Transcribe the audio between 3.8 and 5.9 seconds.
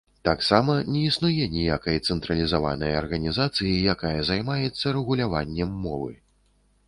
якая займаецца рэгуляваннем